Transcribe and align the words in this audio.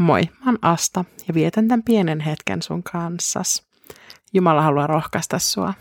Moi, 0.00 0.22
mä 0.22 0.50
oon 0.50 0.58
Asta 0.62 1.04
ja 1.28 1.34
vietän 1.34 1.68
tämän 1.68 1.82
pienen 1.82 2.20
hetken 2.20 2.62
sun 2.62 2.82
kanssas. 2.82 3.66
Jumala 4.32 4.62
haluaa 4.62 4.86
rohkaista 4.86 5.38
sua. 5.38 5.74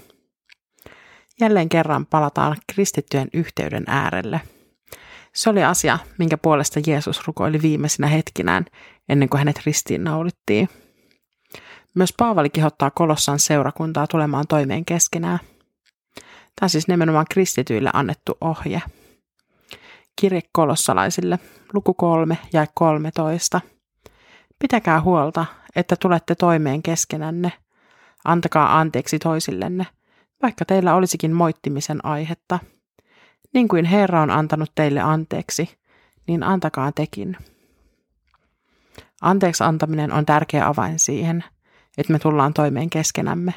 Jälleen 1.42 1.70
kerran 1.70 2.06
palataan 2.06 2.58
kristittyjen 2.74 3.28
yhteyden 3.34 3.84
äärelle. 3.88 4.42
Se 5.34 5.50
oli 5.50 5.64
asia, 5.64 6.00
minkä 6.18 6.38
puolesta 6.38 6.80
Jeesus 6.88 7.28
rukoili 7.28 7.62
viimeisinä 7.62 8.08
hetkinään 8.08 8.66
ennen 9.10 9.30
kuin 9.30 9.40
hänet 9.40 9.62
ristiin 9.66 10.04
naulittiin. 10.04 10.70
Myös 11.96 12.14
Paavali 12.18 12.50
kehottaa 12.50 12.92
Kolossan 12.92 13.40
seurakuntaa 13.40 14.08
tulemaan 14.08 14.48
toimeen 14.48 14.86
keskenään. 14.86 15.40
Tämä 16.16 16.64
on 16.64 16.70
siis 16.70 16.88
nimenomaan 16.88 17.26
kristityille 17.30 17.90
annettu 17.94 18.38
ohje. 18.42 18.82
Kirje 20.22 20.42
kolossalaisille, 20.52 21.40
luku 21.74 21.94
3 21.94 22.38
ja 22.54 22.68
13. 22.74 23.62
Pitäkää 24.60 25.02
huolta, 25.02 25.46
että 25.76 25.96
tulette 25.96 26.36
toimeen 26.36 26.84
keskenänne. 26.84 27.54
Antakaa 28.26 28.80
anteeksi 28.80 29.20
toisillenne, 29.20 29.88
vaikka 30.42 30.66
teillä 30.66 30.96
olisikin 30.96 31.34
moittimisen 31.34 32.06
aihetta. 32.06 32.60
Niin 33.54 33.68
kuin 33.68 33.86
Herra 33.86 34.22
on 34.22 34.32
antanut 34.32 34.72
teille 34.76 35.00
anteeksi, 35.00 35.78
niin 36.28 36.44
antakaa 36.44 36.92
tekin. 36.92 37.38
Anteeksi 39.22 39.64
antaminen 39.64 40.12
on 40.12 40.26
tärkeä 40.26 40.68
avain 40.68 41.00
siihen, 41.00 41.44
että 41.98 42.14
me 42.14 42.20
tullaan 42.20 42.54
toimeen 42.54 42.90
keskenämme. 42.90 43.54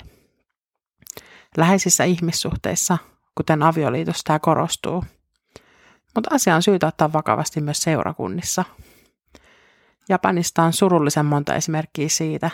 Läheisissä 1.57 2.05
ihmissuhteissa, 2.05 2.99
kuten 3.35 3.63
avioliitossa, 3.63 4.25
tämä 4.25 4.39
korostuu. 4.39 5.05
Mutta 6.15 6.35
asia 6.35 6.57
on 6.57 6.63
syytä 6.63 6.87
ottaa 6.87 7.13
vakavasti 7.13 7.61
myös 7.61 7.79
seurakunnissa– 7.79 8.65
Japanista 10.09 10.63
on 10.63 10.73
surullisen 10.73 11.27
monta 11.27 11.55
esimerkkiä 11.55 12.09
siitä, 12.09 12.51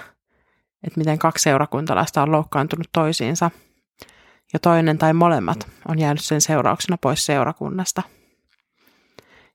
että 0.85 0.99
miten 0.99 1.19
kaksi 1.19 1.43
seurakuntalaista 1.43 2.23
on 2.23 2.33
loukkaantunut 2.33 2.89
toisiinsa 2.93 3.51
ja 4.53 4.59
toinen 4.59 4.99
tai 4.99 5.13
molemmat 5.13 5.69
on 5.89 5.99
jäänyt 5.99 6.25
sen 6.25 6.41
seurauksena 6.41 6.99
pois 7.01 7.27
seurakunnasta. 7.27 8.03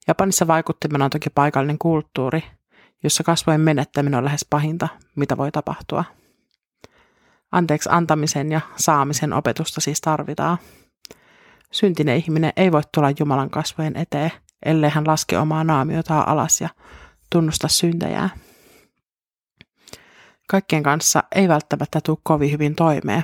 Japanissa 0.07 0.47
vaikuttimena 0.47 1.05
on 1.05 1.11
toki 1.11 1.29
paikallinen 1.29 1.77
kulttuuri, 1.77 2.43
jossa 3.03 3.23
kasvojen 3.23 3.61
menettäminen 3.61 4.17
on 4.17 4.25
lähes 4.25 4.45
pahinta, 4.49 4.87
mitä 5.15 5.37
voi 5.37 5.51
tapahtua. 5.51 6.03
Anteeksi 7.51 7.89
antamisen 7.91 8.51
ja 8.51 8.61
saamisen 8.75 9.33
opetusta 9.33 9.81
siis 9.81 10.01
tarvitaan. 10.01 10.57
Syntinen 11.71 12.17
ihminen 12.17 12.53
ei 12.55 12.71
voi 12.71 12.81
tulla 12.93 13.11
Jumalan 13.19 13.49
kasvojen 13.49 13.97
eteen, 13.97 14.31
ellei 14.65 14.89
hän 14.89 15.07
laske 15.07 15.37
omaa 15.37 15.63
naamiotaan 15.63 16.27
alas 16.27 16.61
ja 16.61 16.69
tunnusta 17.29 17.67
syntejää. 17.67 18.29
Kaikkien 20.47 20.83
kanssa 20.83 21.23
ei 21.35 21.47
välttämättä 21.47 21.99
tule 22.03 22.17
kovin 22.23 22.51
hyvin 22.51 22.75
toimeen, 22.75 23.23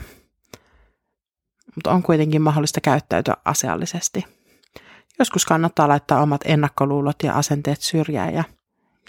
mutta 1.76 1.92
on 1.92 2.04
kuitenkin 2.04 2.42
mahdollista 2.42 2.82
käyttäytyä 2.82 3.34
asiallisesti. 3.46 4.26
Joskus 5.20 5.46
kannattaa 5.46 5.88
laittaa 5.88 6.22
omat 6.22 6.42
ennakkoluulot 6.46 7.24
ja 7.24 7.34
asenteet 7.34 7.82
syrjään 7.82 8.34
ja, 8.34 8.44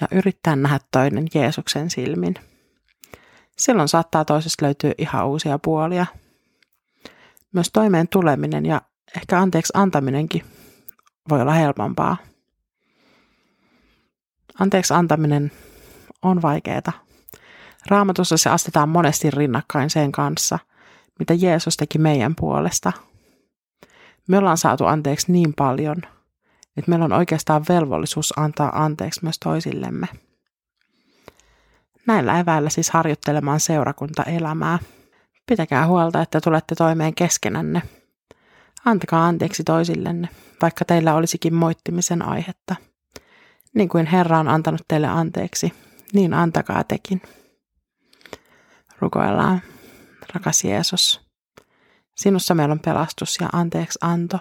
ja 0.00 0.08
yrittää 0.10 0.56
nähdä 0.56 0.78
toinen 0.92 1.26
Jeesuksen 1.34 1.90
silmin. 1.90 2.34
Silloin 3.58 3.88
saattaa 3.88 4.24
toisesta 4.24 4.64
löytyä 4.64 4.92
ihan 4.98 5.26
uusia 5.26 5.58
puolia. 5.58 6.06
Myös 7.52 7.70
toimeen 7.72 8.08
tuleminen 8.08 8.66
ja 8.66 8.82
ehkä 9.16 9.40
anteeksi 9.40 9.72
antaminenkin 9.76 10.44
voi 11.28 11.40
olla 11.40 11.52
helpompaa. 11.52 12.16
Anteeksi 14.60 14.94
antaminen 14.94 15.52
on 16.22 16.42
vaikeaa. 16.42 16.92
Raamatussa 17.86 18.36
se 18.36 18.50
astetaan 18.50 18.88
monesti 18.88 19.30
rinnakkain 19.30 19.90
sen 19.90 20.12
kanssa, 20.12 20.58
mitä 21.18 21.34
Jeesus 21.34 21.76
teki 21.76 21.98
meidän 21.98 22.34
puolesta. 22.34 22.92
Me 24.28 24.38
ollaan 24.38 24.58
saatu 24.58 24.84
anteeksi 24.84 25.32
niin 25.32 25.54
paljon, 25.54 25.96
että 26.76 26.88
meillä 26.90 27.04
on 27.04 27.12
oikeastaan 27.12 27.64
velvollisuus 27.68 28.38
antaa 28.38 28.84
anteeksi 28.84 29.20
myös 29.22 29.38
toisillemme. 29.38 30.06
Näillä 32.06 32.40
eväillä 32.40 32.70
siis 32.70 32.90
harjoittelemaan 32.90 33.60
seurakuntaelämää. 33.60 34.78
Pitäkää 35.46 35.86
huolta, 35.86 36.22
että 36.22 36.40
tulette 36.40 36.74
toimeen 36.74 37.14
keskenänne. 37.14 37.82
Antakaa 38.84 39.26
anteeksi 39.26 39.64
toisillenne, 39.64 40.28
vaikka 40.62 40.84
teillä 40.84 41.14
olisikin 41.14 41.54
moittimisen 41.54 42.22
aihetta– 42.22 42.76
niin 43.74 43.88
kuin 43.88 44.06
Herra 44.06 44.38
on 44.38 44.48
antanut 44.48 44.80
teille 44.88 45.06
anteeksi, 45.06 45.72
niin 46.12 46.34
antakaa 46.34 46.84
tekin. 46.84 47.22
Rukoillaan, 48.98 49.62
rakas 50.34 50.64
Jeesus. 50.64 51.20
Sinussa 52.16 52.54
meillä 52.54 52.72
on 52.72 52.80
pelastus 52.80 53.38
ja 53.40 53.48
anteeksi 53.52 53.98
anto. 54.02 54.38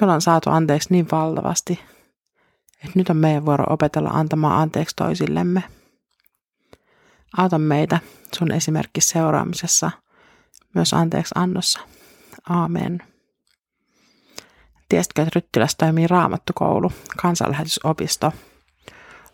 Me 0.00 0.04
ollaan 0.04 0.20
saatu 0.20 0.50
anteeksi 0.50 0.88
niin 0.90 1.08
valtavasti, 1.12 1.80
että 2.84 2.92
nyt 2.94 3.10
on 3.10 3.16
meidän 3.16 3.46
vuoro 3.46 3.64
opetella 3.68 4.08
antamaan 4.08 4.62
anteeksi 4.62 4.96
toisillemme. 4.96 5.62
Auta 7.36 7.58
meitä 7.58 8.00
sun 8.34 8.52
esimerkki 8.52 9.00
seuraamisessa, 9.00 9.90
myös 10.74 10.94
anteeksi 10.94 11.32
annossa. 11.34 11.80
Aamen. 12.48 13.11
Tiesitkö, 14.92 15.22
että 15.22 15.32
Ryttilässä 15.34 15.76
toimii 15.78 16.06
raamattukoulu, 16.06 16.92
kansanlähetysopisto? 17.22 18.32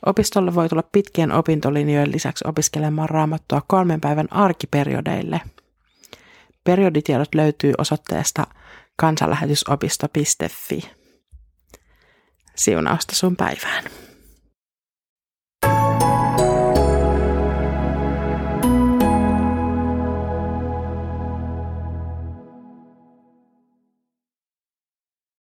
Opistolle 0.06 0.54
voi 0.54 0.68
tulla 0.68 0.82
pitkien 0.82 1.32
opintolinjojen 1.32 2.12
lisäksi 2.12 2.44
opiskelemaan 2.48 3.08
raamattua 3.08 3.62
kolmen 3.66 4.00
päivän 4.00 4.32
arkiperiodeille. 4.32 5.40
Perioditiedot 6.64 7.34
löytyy 7.34 7.72
osoitteesta 7.78 8.46
kansanlähetysopisto.fi. 8.96 10.90
Siunausta 12.56 13.14
sun 13.14 13.36
päivään. 13.36 13.84